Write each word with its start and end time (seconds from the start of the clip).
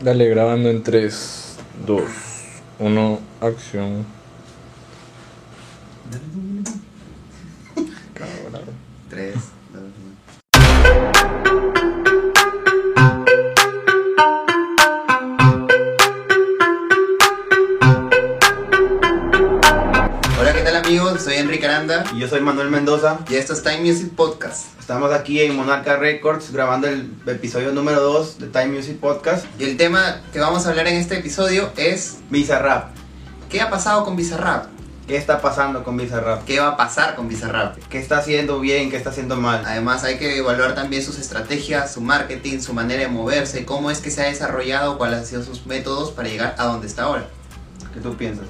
Dale, 0.00 0.28
grabando 0.28 0.68
en 0.68 0.82
3, 0.82 1.56
2, 1.86 2.02
1, 2.80 3.20
acción. 3.40 4.04
Cabrón. 8.12 8.62
3, 9.08 9.34
Y 22.14 22.18
yo 22.18 22.28
soy 22.28 22.40
Manuel 22.40 22.70
Mendoza. 22.70 23.18
y 23.28 23.34
esto 23.34 23.52
es 23.52 23.62
Time 23.62 23.80
Music 23.80 24.12
Podcast. 24.14 24.78
Estamos 24.78 25.12
aquí 25.12 25.40
en 25.40 25.56
Monarca 25.56 25.96
Records 25.96 26.52
grabando 26.52 26.86
el 26.88 27.12
episodio 27.26 27.72
número 27.72 28.00
2 28.00 28.38
de 28.38 28.46
Time 28.46 28.68
Music 28.68 28.98
Podcast. 28.98 29.44
Y 29.58 29.64
el 29.64 29.76
tema 29.76 30.22
que 30.32 30.38
vamos 30.38 30.66
a 30.66 30.70
hablar 30.70 30.86
en 30.86 30.96
este 30.96 31.18
episodio 31.18 31.70
es 31.76 32.18
Bizarrap. 32.30 32.94
¿qué 33.50 33.60
ha 33.60 33.70
pasado 33.70 34.04
con 34.04 34.16
Bizarrap? 34.16 34.66
¿Qué 35.06 35.16
está 35.16 35.40
pasando 35.40 35.84
con 35.84 35.96
Bizarrap? 35.96 36.44
¿Qué 36.44 36.58
va 36.58 36.68
a 36.68 36.76
pasar 36.76 37.14
con 37.14 37.28
Bizarrap? 37.28 37.76
¿Qué 37.88 37.98
está 37.98 38.18
haciendo 38.18 38.58
bien? 38.58 38.90
¿Qué 38.90 38.96
está 38.96 39.10
haciendo 39.10 39.36
mal? 39.36 39.62
Además 39.64 40.02
hay 40.02 40.18
que 40.18 40.38
evaluar 40.38 40.74
también 40.74 41.02
sus 41.04 41.18
estrategias, 41.18 41.92
su 41.92 42.00
marketing, 42.00 42.60
su 42.60 42.72
manera 42.74 43.02
de 43.02 43.08
moverse, 43.08 43.64
cómo 43.64 43.90
es 43.90 44.00
que 44.00 44.10
se 44.10 44.22
ha 44.22 44.26
desarrollado, 44.26 44.98
cuáles 44.98 45.20
han 45.20 45.26
sido 45.26 45.42
sus 45.44 45.66
métodos 45.66 46.10
para 46.10 46.28
llegar 46.28 46.56
a 46.58 46.64
donde 46.64 46.86
está 46.86 47.04
ahora. 47.04 47.28
¿Qué 47.94 48.00
tú 48.00 48.16
piensas? 48.16 48.46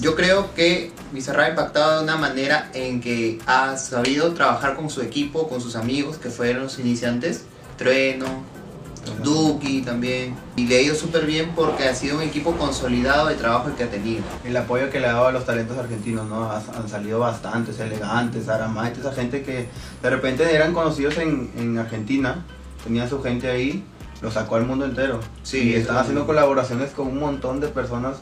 Yo 0.00 0.14
creo 0.16 0.54
que 0.54 0.92
Bizarrap 1.12 1.46
ha 1.46 1.50
impactado 1.50 1.98
de 1.98 2.04
una 2.04 2.16
manera 2.16 2.70
en 2.72 3.00
que 3.00 3.38
ha 3.46 3.76
sabido 3.76 4.32
trabajar 4.32 4.74
con 4.76 4.88
su 4.88 5.02
equipo, 5.02 5.48
con 5.48 5.60
sus 5.60 5.76
amigos 5.76 6.16
que 6.16 6.30
fueron 6.30 6.62
los 6.64 6.78
iniciantes, 6.78 7.44
Trueno, 7.76 8.26
Duki 9.22 9.82
también, 9.82 10.34
y 10.56 10.66
le 10.66 10.78
ha 10.78 10.82
ido 10.82 10.94
súper 10.94 11.26
bien 11.26 11.52
porque 11.54 11.88
ha 11.88 11.94
sido 11.94 12.16
un 12.16 12.22
equipo 12.22 12.52
consolidado 12.52 13.28
de 13.28 13.34
trabajo 13.34 13.68
el 13.68 13.74
que 13.74 13.84
ha 13.84 13.90
tenido. 13.90 14.22
El 14.44 14.56
apoyo 14.56 14.90
que 14.90 15.00
le 15.00 15.06
ha 15.06 15.12
dado 15.12 15.26
a 15.28 15.32
los 15.32 15.44
talentos 15.44 15.76
argentinos, 15.76 16.26
¿no? 16.28 16.44
Ha- 16.50 16.62
Han 16.76 16.88
salido 16.88 17.18
bastantes, 17.18 17.78
elegantes, 17.80 18.48
Aramaite, 18.48 19.00
esa 19.00 19.12
gente 19.12 19.42
que 19.42 19.68
de 20.02 20.10
repente 20.10 20.54
eran 20.54 20.72
conocidos 20.72 21.18
en, 21.18 21.50
en 21.58 21.78
Argentina, 21.78 22.44
tenían 22.84 23.08
su 23.08 23.22
gente 23.22 23.50
ahí, 23.50 23.84
lo 24.22 24.30
sacó 24.30 24.56
al 24.56 24.66
mundo 24.66 24.84
entero. 24.84 25.20
Sí, 25.42 25.70
y 25.70 25.74
están 25.74 25.96
haciendo 25.98 26.26
colaboraciones 26.26 26.92
con 26.92 27.06
un 27.08 27.18
montón 27.18 27.60
de 27.60 27.68
personas 27.68 28.16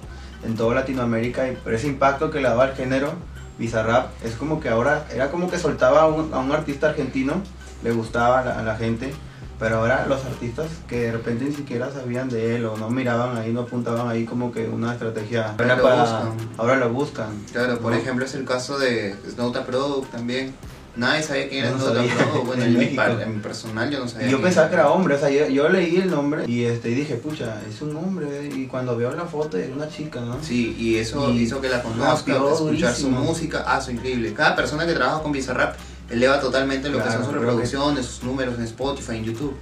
en 0.44 0.54
toda 0.56 0.74
Latinoamérica, 0.74 1.48
y, 1.48 1.56
pero 1.64 1.76
ese 1.76 1.86
impacto 1.88 2.30
que 2.30 2.40
le 2.40 2.48
daba 2.48 2.64
al 2.64 2.74
género, 2.74 3.12
Bizarrap, 3.58 4.10
es 4.24 4.34
como 4.34 4.60
que 4.60 4.68
ahora, 4.68 5.06
era 5.12 5.30
como 5.30 5.50
que 5.50 5.58
soltaba 5.58 6.02
a 6.02 6.06
un, 6.06 6.32
a 6.32 6.38
un 6.38 6.52
artista 6.52 6.88
argentino, 6.90 7.42
le 7.82 7.92
gustaba 7.92 8.40
a 8.40 8.44
la, 8.44 8.58
a 8.58 8.62
la 8.62 8.76
gente, 8.76 9.12
pero 9.58 9.78
ahora 9.78 10.06
los 10.08 10.24
artistas 10.24 10.68
que 10.86 11.00
de 11.06 11.12
repente 11.12 11.44
ni 11.44 11.52
siquiera 11.52 11.90
sabían 11.92 12.28
de 12.28 12.54
él 12.54 12.64
o 12.66 12.76
no 12.76 12.88
miraban 12.90 13.36
ahí, 13.36 13.52
no 13.52 13.62
apuntaban 13.62 14.06
ahí 14.08 14.24
como 14.24 14.52
que 14.52 14.68
una 14.68 14.92
estrategia 14.92 15.54
Ahora 15.58 15.74
lo 15.76 15.82
para- 15.82 16.00
buscan. 16.02 16.32
ahora 16.56 16.76
lo 16.76 16.88
buscan. 16.90 17.42
Claro, 17.52 17.78
por 17.80 17.90
¿no? 17.92 17.98
ejemplo 17.98 18.24
es 18.24 18.34
el 18.34 18.44
caso 18.44 18.78
de 18.78 19.16
Snowta 19.28 19.64
Product 19.66 20.12
también. 20.12 20.54
Nadie 20.98 21.22
sabía 21.22 21.48
quién 21.48 21.64
era 21.64 21.76
No 21.76 21.84
sabía. 21.84 22.12
Bueno, 22.44 22.64
En 22.68 22.76
mi, 22.76 22.86
par- 22.86 23.20
en 23.22 23.36
mi 23.36 23.40
personal 23.40 23.88
yo 23.90 24.00
no 24.00 24.08
sabía. 24.08 24.26
Yo 24.28 24.42
pensaba 24.42 24.68
que 24.68 24.74
era 24.74 24.90
hombre, 24.90 25.14
o 25.14 25.18
sea, 25.18 25.30
yo, 25.30 25.46
yo 25.48 25.68
leí 25.68 25.96
el 25.96 26.10
nombre 26.10 26.44
y 26.46 26.64
este 26.64 26.88
dije, 26.88 27.14
pucha, 27.14 27.60
es 27.68 27.80
un 27.80 27.96
hombre. 27.96 28.50
Y 28.54 28.66
cuando 28.66 28.96
veo 28.96 29.12
la 29.14 29.24
foto 29.24 29.56
es 29.56 29.70
una 29.70 29.88
chica, 29.88 30.20
¿no? 30.20 30.38
Sí, 30.42 30.74
y 30.78 30.96
eso 30.96 31.30
Y 31.30 31.42
hizo 31.42 31.60
que 31.60 31.68
la 31.68 31.82
conozca, 31.82 32.32
escuchar 32.52 32.94
su 32.94 33.10
música, 33.10 33.64
ah, 33.66 33.80
su 33.80 33.92
increíble. 33.92 34.34
Cada 34.34 34.56
persona 34.56 34.86
que 34.86 34.92
trabaja 34.92 35.22
con 35.22 35.30
Bizarrap 35.32 35.76
eleva 36.10 36.40
totalmente 36.40 36.88
lo 36.88 36.98
que 36.98 37.04
Claro, 37.04 37.18
son 37.18 37.24
sus 37.26 37.32
que- 37.34 37.38
reproducciones, 37.40 38.06
sus 38.06 38.22
números 38.24 38.58
en 38.58 38.64
Spotify, 38.64 39.16
en 39.18 39.24
YouTube. 39.24 39.54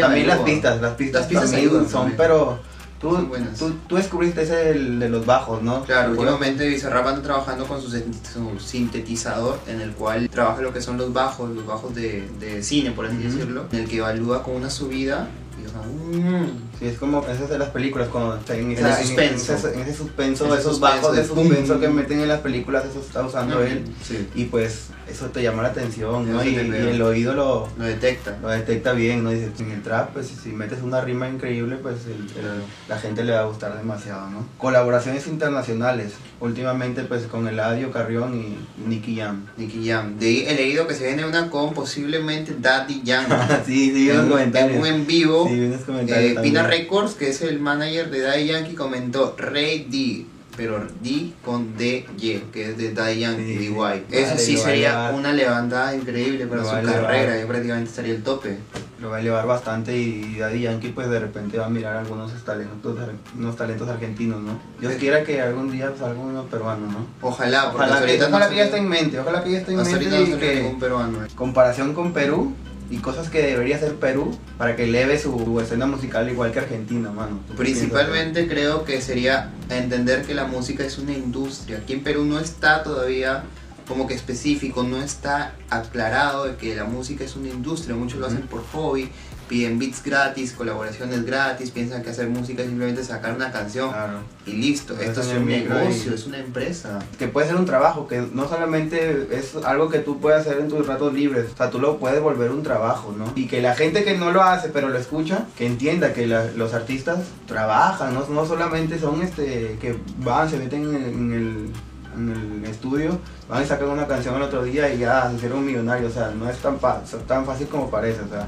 También 0.00 0.26
las 0.26 0.38
pistas, 0.40 0.80
las 0.80 0.94
pistas, 0.94 1.20
Las 1.22 1.28
pistas 1.28 1.50
también 1.50 1.68
ayudan 1.68 1.84
son, 1.90 1.92
también. 2.02 2.16
pero 2.16 2.60
tú, 3.02 3.10
Son 3.14 3.28
buenas. 3.28 3.58
tú, 3.58 3.74
tú 3.86 3.96
descubriste 3.96 4.42
ese 4.42 4.54
del- 4.56 4.98
de 4.98 5.08
los 5.10 5.26
bajos, 5.26 5.60
¿no? 5.62 5.82
Claro, 5.84 6.12
últimamente 6.12 6.66
Bizarrap 6.66 7.06
anda 7.08 7.20
trabajando 7.22 7.66
con 7.66 7.82
su, 7.82 7.90
su 7.90 8.58
sintetizador 8.58 9.58
en 9.66 9.80
el 9.82 9.90
cual 9.92 10.28
trabaja 10.30 10.62
lo 10.62 10.72
que 10.72 10.80
son 10.80 10.96
los 10.96 11.12
bajos, 11.12 11.50
los 11.50 11.66
bajos 11.66 11.94
de, 11.94 12.26
de 12.40 12.62
cine, 12.62 12.92
por 12.92 13.04
así 13.06 13.16
decirlo, 13.18 13.66
en 13.72 13.80
el 13.80 13.88
que 13.88 13.98
evalúa 13.98 14.42
con 14.42 14.54
una 14.56 14.70
subida 14.70 15.28
y 15.62 15.66
o 15.66 15.68
sea, 15.68 15.82
mm, 15.82 16.46
Sí, 16.82 16.88
es 16.88 16.98
como 16.98 17.24
esas 17.26 17.48
de 17.48 17.58
las 17.58 17.68
películas, 17.70 18.08
cuando 18.08 18.36
está 18.36 18.56
en, 18.56 18.72
esa- 18.72 18.98
el 19.00 19.06
suspenso. 19.06 19.52
En, 19.52 19.58
ese, 19.58 19.74
en 19.74 19.80
ese 19.82 19.94
suspenso, 19.94 20.46
Ese 20.46 20.54
esos 20.60 20.76
suspenso 20.76 20.80
bajos 21.02 21.16
de 21.16 21.24
suspenso 21.24 21.80
que 21.80 21.88
meten 21.88 22.20
en 22.20 22.28
las 22.28 22.40
películas, 22.40 22.84
eso 22.84 23.00
está 23.00 23.22
usando 23.24 23.62
él. 23.62 23.84
sí, 24.02 24.28
Y 24.34 24.46
pues 24.46 24.88
eso 25.08 25.26
te 25.26 25.42
llama 25.42 25.62
la 25.62 25.68
atención, 25.68 26.32
¿no? 26.32 26.42
Y, 26.42 26.48
y 26.48 26.56
el 26.58 27.02
oído 27.02 27.34
lo, 27.34 27.68
lo 27.76 27.84
detecta. 27.84 28.38
lo 28.40 28.48
detecta 28.48 28.92
bien, 28.92 29.22
¿no? 29.22 29.30
Dice, 29.30 29.50
en 29.60 29.70
el 29.70 29.82
trap, 29.82 30.12
pues 30.14 30.28
si 30.42 30.48
metes 30.50 30.80
una 30.82 31.00
rima 31.02 31.28
increíble, 31.28 31.76
pues 31.76 32.06
el- 32.06 32.12
el- 32.38 32.62
la 32.88 32.98
gente 32.98 33.22
le 33.22 33.32
va 33.32 33.40
a 33.40 33.44
gustar 33.44 33.76
demasiado, 33.76 34.30
¿no? 34.30 34.46
Colaboraciones 34.58 35.26
internacionales, 35.26 36.12
últimamente 36.40 37.02
pues 37.02 37.24
con 37.24 37.46
Eladio 37.46 37.90
Carrión 37.92 38.34
y 38.34 38.56
Nicky 38.88 39.16
Jam. 39.16 39.46
Nicky 39.56 39.86
Jam. 39.88 40.18
De 40.18 40.26
ahí 40.26 40.44
he 40.48 40.54
leído 40.54 40.86
que 40.86 40.94
se 40.94 41.06
viene 41.06 41.26
una 41.26 41.50
con 41.50 41.74
posiblemente 41.74 42.56
Daddy 42.58 43.02
Yankee. 43.04 43.32
sí, 43.66 43.92
sí, 43.92 44.10
en, 44.10 44.32
en 44.56 44.80
un 44.80 44.86
en 44.86 45.06
vivo. 45.06 45.46
Sí, 45.48 45.60
unos 45.60 45.82
comentarios 45.82 46.38
Eh. 46.38 46.40
Pina 46.42 46.62
Records, 46.76 47.14
que 47.14 47.28
es 47.28 47.42
el 47.42 47.60
manager 47.60 48.10
de 48.10 48.20
Daddy 48.20 48.46
Yankee, 48.46 48.74
comentó 48.74 49.34
Rey 49.36 49.86
D, 49.90 50.24
pero 50.56 50.86
D 51.02 51.32
con 51.44 51.76
D, 51.76 52.06
Y, 52.18 52.38
que 52.52 52.70
es 52.70 52.78
de 52.78 52.92
Daddy 52.94 53.20
Yankee, 53.20 53.58
Sí. 53.58 53.68
DY. 53.68 54.04
Eso 54.10 54.38
sí 54.38 54.56
sería 54.56 55.12
una 55.14 55.32
levantada 55.32 55.94
increíble 55.94 56.46
para 56.46 56.64
su 56.64 56.70
carrera, 56.70 57.38
yo 57.40 57.46
prácticamente 57.46 57.90
estaría 57.90 58.14
el 58.14 58.22
tope. 58.22 58.56
Lo 59.00 59.10
va 59.10 59.16
a 59.16 59.20
elevar 59.20 59.46
bastante 59.48 59.96
y 59.98 60.36
Daddy 60.38 60.60
Yankee 60.60 60.90
pues 60.90 61.10
de 61.10 61.18
repente 61.18 61.58
va 61.58 61.66
a 61.66 61.68
mirar 61.68 61.96
algunos 61.96 62.30
talentos, 62.44 62.96
unos 63.36 63.56
talentos 63.56 63.88
argentinos, 63.88 64.40
¿no? 64.40 64.58
Sí. 64.80 64.96
quiera 64.98 65.24
que 65.24 65.40
algún 65.42 65.72
día 65.72 65.92
salga 65.98 66.20
uno 66.20 66.44
peruano, 66.44 66.86
¿no? 66.86 67.06
Ojalá, 67.20 67.72
porque 67.72 67.78
Ojalá, 67.86 67.96
que, 67.98 68.06
ahorita 68.06 68.28
no 68.28 68.36
ojalá 68.36 68.48
que 68.50 68.56
ya 68.56 68.64
esté 68.64 68.76
en 68.78 68.88
mente, 68.88 69.18
ojalá 69.18 69.42
que 69.42 69.50
ya 69.50 69.58
esté 69.58 69.72
en 69.72 69.78
mente 69.82 70.08
no 70.08 70.20
y 70.22 70.32
que 70.38 70.54
ningún 70.54 70.78
peruano. 70.78 71.18
comparación 71.34 71.92
con 71.94 72.12
Perú 72.12 72.54
y 72.92 72.98
cosas 72.98 73.30
que 73.30 73.40
debería 73.40 73.76
hacer 73.76 73.94
Perú 73.94 74.36
para 74.58 74.76
que 74.76 74.84
eleve 74.84 75.18
su 75.18 75.58
escena 75.60 75.86
musical 75.86 76.28
igual 76.28 76.52
que 76.52 76.58
Argentina, 76.58 77.10
mano. 77.10 77.40
¿Tú 77.48 77.54
qué 77.54 77.62
Principalmente 77.62 78.46
creo 78.46 78.84
que 78.84 79.00
sería 79.00 79.50
entender 79.70 80.26
que 80.26 80.34
la 80.34 80.44
música 80.44 80.84
es 80.84 80.98
una 80.98 81.12
industria. 81.12 81.78
Aquí 81.78 81.94
en 81.94 82.02
Perú 82.02 82.26
no 82.26 82.38
está 82.38 82.82
todavía 82.82 83.44
como 83.88 84.06
que 84.06 84.12
específico, 84.12 84.82
no 84.82 85.02
está 85.02 85.54
aclarado 85.70 86.44
de 86.44 86.56
que 86.56 86.74
la 86.74 86.84
música 86.84 87.24
es 87.24 87.34
una 87.34 87.48
industria. 87.48 87.96
Muchos 87.96 88.20
lo 88.20 88.26
hacen 88.26 88.42
por 88.42 88.62
hobby, 88.72 89.10
piden 89.48 89.78
beats 89.78 90.02
gratis, 90.02 90.52
colaboraciones 90.52 91.24
gratis, 91.24 91.70
piensan 91.70 92.02
que 92.02 92.10
hacer 92.10 92.28
música 92.28 92.62
es 92.62 92.68
simplemente 92.68 93.04
sacar 93.04 93.34
una 93.34 93.52
canción 93.52 93.90
Claro. 93.90 94.18
y 94.46 94.52
listo. 94.52 94.94
Pero 94.96 95.10
Esto 95.10 95.20
es 95.22 95.28
un 95.28 95.46
negocio, 95.46 96.12
y- 96.12 96.14
es 96.14 96.26
una 96.26 96.38
empresa. 96.38 96.98
Que 97.18 97.28
puede 97.28 97.48
ser 97.48 97.56
un 97.56 97.66
trabajo, 97.66 98.06
que 98.08 98.20
no 98.32 98.48
solamente 98.48 99.28
es 99.30 99.54
algo 99.64 99.88
que 99.90 99.98
tú 99.98 100.20
puedes 100.20 100.40
hacer 100.40 100.58
en 100.60 100.68
tus 100.68 100.86
ratos 100.86 101.12
libres, 101.12 101.46
o 101.52 101.56
sea, 101.56 101.70
tú 101.70 101.78
lo 101.78 101.98
puedes 101.98 102.20
volver 102.22 102.50
un 102.50 102.62
trabajo, 102.62 103.14
¿no? 103.16 103.32
Y 103.36 103.46
que 103.46 103.60
la 103.60 103.74
gente 103.74 104.04
que 104.04 104.16
no 104.16 104.30
lo 104.32 104.42
hace, 104.42 104.68
pero 104.68 104.88
lo 104.88 104.98
escucha, 104.98 105.46
que 105.56 105.66
entienda 105.66 106.12
que 106.12 106.26
la- 106.26 106.46
los 106.56 106.74
artistas 106.74 107.18
trabajan, 107.46 108.14
¿no? 108.14 108.26
no 108.28 108.46
solamente 108.46 108.98
son 108.98 109.22
este 109.22 109.76
que 109.80 109.96
van, 110.18 110.48
se 110.48 110.56
meten 110.58 110.82
en 110.84 110.94
el, 110.96 111.04
en 111.04 111.32
el, 111.32 111.70
en 112.14 112.62
el 112.64 112.70
estudio, 112.70 113.18
van 113.48 113.62
y 113.62 113.66
sacan 113.66 113.88
una 113.88 114.06
canción 114.06 114.34
el 114.36 114.42
otro 114.42 114.62
día 114.64 114.92
y 114.92 114.98
ya 114.98 115.28
se 115.30 115.36
hicieron 115.36 115.64
millonarios, 115.64 116.12
o 116.12 116.14
sea, 116.14 116.30
no 116.30 116.48
es 116.48 116.58
tan, 116.58 116.78
tan 117.26 117.44
fácil 117.46 117.66
como 117.68 117.90
parece, 117.90 118.20
o 118.22 118.28
sea. 118.28 118.46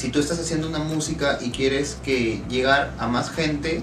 Si 0.00 0.08
tú 0.08 0.18
estás 0.18 0.38
haciendo 0.38 0.66
una 0.66 0.78
música 0.78 1.38
y 1.42 1.50
quieres 1.50 1.98
que 2.02 2.40
llegar 2.48 2.92
a 2.98 3.06
más 3.06 3.30
gente, 3.30 3.82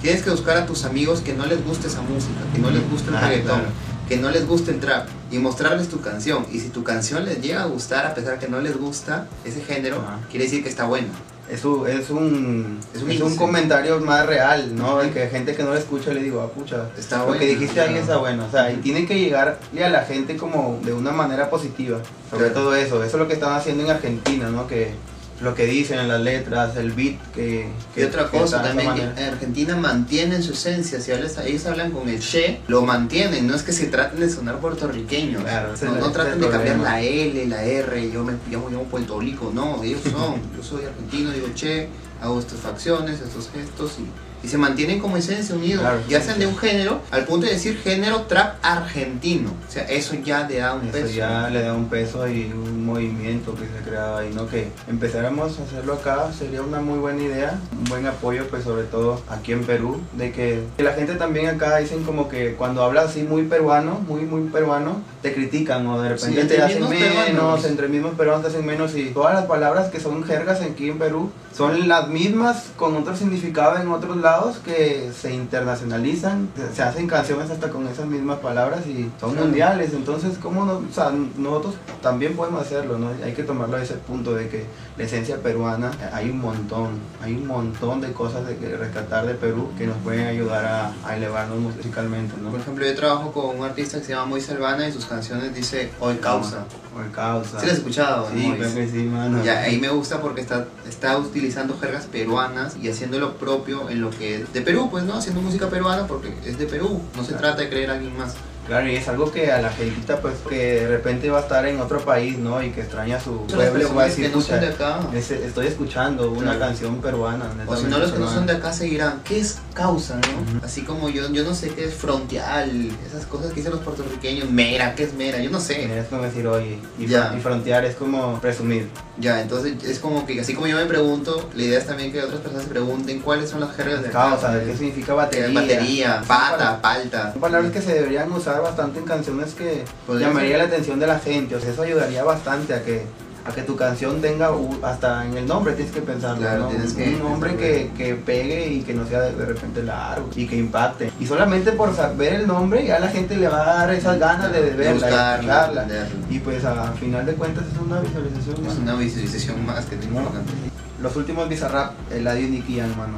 tienes 0.00 0.22
que 0.22 0.30
buscar 0.30 0.56
a 0.56 0.64
tus 0.64 0.86
amigos 0.86 1.20
que 1.20 1.34
no 1.34 1.44
les 1.44 1.62
guste 1.62 1.88
esa 1.88 2.00
música, 2.00 2.40
que 2.54 2.58
no 2.58 2.70
les 2.70 2.88
guste 2.90 3.10
el 3.10 3.16
Ah, 3.16 3.20
reggaetón, 3.28 3.58
claro. 3.60 3.72
que 4.08 4.16
no 4.16 4.30
les 4.30 4.46
guste 4.46 4.70
el 4.70 4.80
trap 4.80 5.06
y 5.30 5.36
mostrarles 5.36 5.88
tu 5.90 6.00
canción. 6.00 6.46
Y 6.50 6.60
si 6.60 6.70
tu 6.70 6.82
canción 6.84 7.26
les 7.26 7.42
llega 7.42 7.64
a 7.64 7.66
gustar 7.66 8.06
a 8.06 8.14
pesar 8.14 8.38
que 8.38 8.48
no 8.48 8.62
les 8.62 8.78
gusta 8.78 9.26
ese 9.44 9.60
género, 9.62 9.96
Ajá. 9.98 10.20
quiere 10.30 10.46
decir 10.46 10.62
que 10.62 10.70
está 10.70 10.84
buena. 10.86 11.08
Es 11.50 11.66
un, 11.66 11.86
es 11.86 12.08
un, 12.08 12.78
Es 12.94 13.02
es 13.02 13.20
un 13.20 13.36
comentario 13.36 14.00
más 14.00 14.24
real, 14.24 14.74
¿no? 14.74 14.98
De 15.00 15.10
que 15.10 15.28
gente 15.28 15.54
que 15.54 15.62
no 15.64 15.70
lo 15.70 15.76
escucha 15.76 16.14
le 16.14 16.22
digo, 16.22 16.40
ah, 16.40 16.50
pucha, 16.50 16.88
Está 16.98 17.18
lo 17.18 17.24
bueno. 17.26 17.40
que 17.40 17.46
dijiste 17.46 17.78
ahí 17.82 17.94
está 17.94 18.16
bueno. 18.16 18.46
O 18.46 18.50
sea, 18.50 18.72
y 18.72 18.76
tiene 18.78 19.04
que 19.06 19.18
llegarle 19.18 19.84
a 19.84 19.90
la 19.90 20.04
gente 20.04 20.36
como 20.38 20.80
de 20.82 20.94
una 20.94 21.10
manera 21.12 21.50
positiva. 21.50 21.98
Sobre 22.30 22.46
Claro. 22.46 22.54
todo 22.62 22.74
eso. 22.74 23.04
Eso 23.04 23.16
es 23.16 23.20
lo 23.20 23.28
que 23.28 23.34
están 23.34 23.52
haciendo 23.52 23.84
en 23.84 23.90
Argentina, 23.90 24.48
¿no? 24.50 24.66
Que 24.66 24.92
lo 25.40 25.54
que 25.54 25.66
dicen 25.66 25.98
en 26.00 26.08
las 26.08 26.20
letras, 26.20 26.76
el 26.76 26.92
beat 26.92 27.16
que... 27.32 27.68
Y 27.96 28.02
otra 28.02 28.28
cosa 28.28 28.62
también, 28.62 29.14
que 29.14 29.22
Argentina 29.24 29.76
mantienen 29.76 30.42
su 30.42 30.52
esencia, 30.52 31.00
si 31.00 31.12
hablas- 31.12 31.38
ellos 31.44 31.64
hablan 31.66 31.92
con 31.92 32.08
el 32.08 32.18
che, 32.20 32.60
lo 32.66 32.82
mantienen, 32.82 33.46
no 33.46 33.54
es 33.54 33.62
que 33.62 33.72
se 33.72 33.86
traten 33.86 34.20
de 34.20 34.30
sonar 34.30 34.58
puertorriqueños, 34.58 35.42
Claro, 35.42 35.68
no, 35.68 35.94
no 35.94 36.10
ese 36.10 36.36
de 36.36 36.48
cambiar 36.48 36.78
la 36.78 37.00
L, 37.00 37.46
la 37.46 37.64
R, 37.64 38.10
yo 38.10 38.24
me 38.24 38.34
llamo, 38.50 38.68
llamo 38.68 38.84
Puerto 38.84 39.20
Rico, 39.20 39.52
no, 39.54 39.82
ellos 39.82 40.00
son, 40.02 40.40
yo 40.56 40.62
soy 40.62 40.84
argentino, 40.84 41.30
digo 41.30 41.48
che, 41.54 41.88
hago 42.20 42.38
estas 42.40 42.58
facciones, 42.60 43.20
estos 43.20 43.48
gestos 43.50 43.92
y, 43.98 44.37
y 44.42 44.48
se 44.48 44.58
mantienen 44.58 44.98
como 45.00 45.16
esencia 45.16 45.54
unidos. 45.54 45.80
Claro, 45.82 46.00
sean 46.08 46.22
sí. 46.22 46.40
de 46.40 46.46
un 46.46 46.56
género, 46.56 47.00
al 47.10 47.24
punto 47.24 47.46
de 47.46 47.52
decir 47.54 47.78
género 47.78 48.22
trap 48.22 48.56
argentino. 48.62 49.50
O 49.68 49.70
sea, 49.70 49.82
eso 49.84 50.14
ya 50.14 50.46
le 50.48 50.58
da 50.58 50.74
un 50.74 50.82
Eso 50.88 50.92
peso. 50.92 51.14
ya 51.14 51.48
le 51.50 51.62
da 51.62 51.74
un 51.74 51.88
peso 51.88 52.26
y 52.28 52.52
un 52.52 52.84
movimiento 52.84 53.54
que 53.54 53.64
se 53.66 53.88
creaba 53.88 54.20
ahí, 54.20 54.30
¿no? 54.34 54.48
Que 54.48 54.68
empezáramos 54.88 55.58
a 55.58 55.62
hacerlo 55.64 55.94
acá 55.94 56.30
sería 56.36 56.62
una 56.62 56.80
muy 56.80 56.98
buena 56.98 57.22
idea, 57.22 57.58
un 57.76 57.84
buen 57.84 58.06
apoyo, 58.06 58.46
pues 58.48 58.64
sobre 58.64 58.84
todo 58.84 59.20
aquí 59.28 59.52
en 59.52 59.64
Perú, 59.64 60.00
de 60.14 60.32
que, 60.32 60.62
que 60.76 60.82
la 60.82 60.92
gente 60.92 61.14
también 61.14 61.48
acá 61.48 61.76
dicen 61.78 62.04
como 62.04 62.28
que 62.28 62.54
cuando 62.54 62.82
hablas 62.82 63.06
así 63.10 63.22
muy 63.22 63.42
peruano, 63.44 64.00
muy, 64.06 64.22
muy 64.22 64.42
peruano, 64.50 65.02
te 65.22 65.34
critican 65.34 65.86
o 65.86 66.00
de 66.00 66.10
repente 66.10 66.42
Sí, 66.42 66.48
te 66.48 66.62
hacen 66.62 66.88
menos, 66.88 67.24
peruanos. 67.24 67.64
entre 67.64 67.88
mismos 67.88 68.14
peruanos 68.14 68.42
te 68.42 68.48
hacen 68.48 68.64
menos 68.66 68.94
y 68.96 69.06
todas 69.10 69.34
las 69.34 69.46
palabras 69.46 69.90
que 69.90 70.00
son 70.00 70.22
jergas 70.24 70.60
aquí 70.60 70.88
en 70.88 70.98
Perú 70.98 71.30
son 71.56 71.88
las 71.88 72.08
mismas 72.08 72.66
con 72.76 72.96
otro 72.96 73.16
significado 73.16 73.76
en 73.80 73.88
otros 73.88 74.16
lados 74.18 74.27
que 74.64 75.10
se 75.18 75.32
internacionalizan, 75.34 76.48
se- 76.74 76.82
hacen 76.82 77.06
canciones 77.06 77.50
hasta 77.50 77.70
con 77.70 77.86
esas 77.88 78.06
mismas 78.06 78.38
palabras 78.40 78.86
y 78.86 79.10
son 79.20 79.30
Claro. 79.32 79.46
mundiales, 79.46 79.92
entonces 79.94 80.38
cómo 80.42 80.64
no, 80.64 80.74
o 80.74 80.92
sea, 80.94 81.12
nosotros 81.36 81.74
también 82.02 82.34
podemos 82.36 82.62
hacerlo, 82.62 82.98
¿no? 82.98 83.10
Hay 83.24 83.32
que 83.32 83.42
tomarlo 83.42 83.76
a 83.76 83.82
ese 83.82 83.94
punto 83.94 84.34
de 84.34 84.48
que 84.48 84.66
la 84.96 85.04
esencia 85.04 85.36
peruana, 85.38 85.90
hay 86.12 86.30
un 86.30 86.40
montón, 86.40 86.98
hay 87.22 87.34
un 87.34 87.46
montón 87.46 88.00
de 88.00 88.12
cosas 88.12 88.46
de 88.46 88.56
que 88.56 88.76
rescatar 88.76 89.26
de 89.26 89.34
Perú 89.34 89.70
que 89.78 89.86
nos 89.86 89.96
pueden 89.98 90.26
ayudar 90.26 90.64
a, 90.64 90.92
a 91.08 91.16
elevarnos 91.16 91.58
musicalmente, 91.58 92.34
¿no? 92.42 92.50
Por 92.50 92.60
ejemplo, 92.60 92.84
yo 92.84 92.94
trabajo 92.94 93.32
con 93.32 93.56
un 93.58 93.64
artista 93.64 93.98
que 93.98 94.04
se 94.04 94.12
llama 94.12 94.26
Moy 94.26 94.40
Selvana 94.40 94.88
y 94.88 94.92
sus 94.92 95.04
canciones 95.06 95.54
dice 95.54 95.90
Hoy 96.00 96.16
Causa. 96.16 96.64
O 96.96 97.00
el 97.02 97.10
causa. 97.12 97.60
¿Sí 97.60 97.66
lo 97.66 97.72
has 97.72 97.78
escuchado? 97.78 98.28
Sí, 98.32 98.46
Mois? 98.46 98.58
creo 98.60 98.74
que 98.74 98.88
sí, 98.88 99.04
mano. 99.04 99.44
Ya, 99.44 99.58
ahí 99.60 99.78
me 99.78 99.88
gusta 99.90 100.20
porque 100.20 100.40
está, 100.40 100.66
está 100.88 101.16
utilizando 101.18 101.78
jergas 101.78 102.06
peruanas 102.06 102.76
y 102.80 102.88
haciendo 102.88 103.20
lo 103.20 103.34
propio 103.34 103.88
en 103.90 104.00
lo 104.00 104.10
que 104.18 104.44
de 104.52 104.60
Perú, 104.60 104.88
pues, 104.90 105.04
¿no? 105.04 105.14
Haciendo 105.14 105.40
música 105.40 105.68
peruana 105.68 106.06
porque 106.06 106.34
es 106.44 106.58
de 106.58 106.66
Perú, 106.66 107.00
no 107.16 107.24
se 107.24 107.34
trata 107.34 107.62
de 107.62 107.68
creer 107.68 107.90
a 107.90 107.94
alguien 107.94 108.16
más. 108.16 108.34
Claro, 108.68 108.86
y 108.86 108.96
es 108.96 109.08
algo 109.08 109.32
que 109.32 109.50
a 109.50 109.62
la 109.62 109.70
gentita, 109.70 110.20
pues, 110.20 110.34
que 110.46 110.80
de 110.80 110.88
repente 110.88 111.30
va 111.30 111.38
a 111.38 111.40
estar 111.40 111.66
en 111.66 111.80
otro 111.80 112.00
país, 112.00 112.36
¿no? 112.38 112.62
Y 112.62 112.68
que 112.70 112.82
extraña 112.82 113.18
su 113.18 113.46
pueblo, 113.46 113.94
va 113.94 114.02
a 114.02 114.06
decir, 114.06 114.26
que 114.30 114.36
no 114.36 114.42
son 114.42 114.60
de 114.60 114.66
"Pucha, 114.68 114.96
acá. 114.98 115.08
estoy 115.16 115.66
escuchando 115.66 116.30
una 116.30 116.42
Claro. 116.54 116.58
canción 116.60 117.00
peruana. 117.00 117.46
O 117.66 117.74
si 117.76 117.84
no, 117.84 117.98
los 117.98 118.12
que 118.12 118.18
no 118.18 118.26
peruana". 118.26 118.34
son 118.34 118.46
de 118.46 118.52
acá 118.52 118.72
seguirán. 118.74 119.22
¿Qué 119.24 119.40
es 119.40 119.56
causa, 119.72 120.16
no? 120.16 120.20
Ujú. 120.58 120.64
Así 120.66 120.82
como 120.82 121.08
yo, 121.08 121.30
yo 121.32 121.44
no 121.44 121.54
sé 121.54 121.70
qué 121.70 121.86
es 121.86 121.94
frontial, 121.94 122.90
esas 123.06 123.24
cosas 123.24 123.48
que 123.50 123.56
dicen 123.56 123.72
los 123.72 123.80
puertorriqueños. 123.80 124.50
Mera, 124.50 124.94
¿qué 124.94 125.04
es 125.04 125.14
mera? 125.14 125.38
Yo 125.38 125.48
no 125.50 125.60
sé. 125.60 125.98
Es 125.98 126.06
como 126.08 126.22
decir, 126.22 126.46
oye, 126.46 126.78
y, 126.98 127.06
Ya. 127.06 127.34
y 127.36 127.40
frontear 127.40 127.86
es 127.86 127.96
como 127.96 128.38
presumir. 128.40 128.88
Ya, 129.18 129.40
entonces 129.40 129.82
es 129.82 129.98
como 129.98 130.26
que 130.26 130.40
así 130.40 130.54
como 130.54 130.66
yo 130.66 130.76
me 130.76 130.84
pregunto, 130.84 131.48
la 131.54 131.62
idea 131.62 131.78
es 131.78 131.86
también 131.86 132.12
que 132.12 132.22
otras 132.22 132.40
personas 132.40 132.64
se 132.64 132.70
pregunten 132.70 133.20
cuáles 133.20 133.48
son 133.50 133.60
las 133.60 133.74
jergas 133.74 134.02
de 134.02 134.08
acá. 134.08 134.28
Causa, 134.30 134.60
¿qué 134.62 134.76
significa 134.76 135.14
batería? 135.14 135.60
Batería, 135.60 136.22
pata, 136.26 136.80
palta. 136.82 137.32
Son 137.32 137.40
palabras 137.40 137.72
que 137.72 137.80
se 137.80 137.94
deberían 137.94 138.30
usar 138.30 138.57
bastante 138.60 138.98
en 139.00 139.04
canciones 139.04 139.54
que 139.54 139.84
Podría 140.06 140.28
llamaría 140.28 140.50
ser. 140.50 140.58
la 140.58 140.64
atención 140.64 141.00
de 141.00 141.06
la 141.06 141.18
gente. 141.18 141.56
O 141.56 141.60
sea, 141.60 141.70
eso 141.72 141.82
ayudaría 141.82 142.24
bastante 142.24 142.74
a 142.74 142.82
que 142.82 143.02
a 143.44 143.50
que 143.50 143.62
tu 143.62 143.76
canción 143.76 144.20
tenga 144.20 144.50
hasta 144.82 145.24
en 145.24 145.34
el 145.34 145.46
nombre 145.46 145.72
tienes 145.72 145.94
que 145.94 146.02
pensarlo, 146.02 146.36
Claro, 146.42 146.62
¿no? 146.64 146.68
tienes 146.68 146.92
que 146.92 147.14
un 147.14 147.18
nombre 147.20 147.56
que, 147.56 147.90
que 147.96 148.14
pegue 148.14 148.66
y 148.68 148.82
que 148.82 148.92
no 148.92 149.06
sea 149.06 149.20
de, 149.22 149.32
de 149.32 149.46
repente 149.46 149.82
largo 149.82 150.28
y 150.36 150.46
que 150.46 150.56
impacte. 150.56 151.10
Y 151.18 151.24
solamente 151.26 151.72
por 151.72 151.96
saber 151.96 152.34
el 152.34 152.46
nombre 152.46 152.84
ya 152.84 152.98
la 152.98 153.08
gente 153.08 153.36
le 153.38 153.48
va 153.48 153.62
a 153.62 153.76
dar 153.86 153.94
esas 153.94 154.18
ganas 154.18 154.52
de, 154.52 154.60
de 154.62 154.70
verla, 154.72 155.36
buscarla. 155.40 155.86
Y 156.28 156.40
pues 156.40 156.62
a 156.66 156.92
final 156.92 157.24
de 157.24 157.32
cuentas 157.34 157.64
es 157.72 157.78
una 157.80 158.00
visualización. 158.00 158.56
Es 158.56 158.60
mano. 158.74 158.80
una 158.82 158.94
visualización 158.96 159.64
más 159.64 159.84
que 159.86 159.96
te 159.96 160.06
No. 160.08 160.18
importante. 160.18 160.52
Los 161.00 161.16
últimos 161.16 161.48
Bizarrap, 161.48 161.92
Eladio 162.12 162.48
y 162.48 162.50
Nicky 162.50 162.80
Jam, 162.80 162.90
mano. 162.98 163.16